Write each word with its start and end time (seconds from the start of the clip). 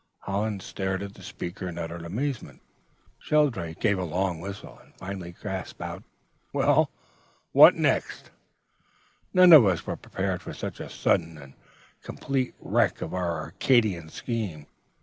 "Hollins 0.21 0.63
stared 0.63 1.03
at 1.03 1.13
the 1.13 1.21
speaker 1.21 1.67
in 1.67 1.77
utter 1.77 1.97
amazement. 1.97 2.63
Shelldrake 3.19 3.79
gave 3.79 3.99
a 3.99 4.03
long 4.03 4.39
whistle, 4.39 4.79
and 4.83 4.95
finally 4.95 5.35
gasped 5.43 5.79
out: 5.79 6.01
"'Well, 6.51 6.89
what 7.51 7.75
next?' 7.75 8.31
"None 9.31 9.53
of 9.53 9.63
us 9.67 9.85
were 9.85 9.95
prepared 9.95 10.41
for 10.41 10.53
such 10.55 10.79
a 10.79 10.89
sudden 10.89 11.37
and 11.37 11.53
complete 12.01 12.55
wreck 12.59 13.03
of 13.03 13.13
our 13.13 13.41
Arcadian 13.41 14.09
scheme. 14.09 14.65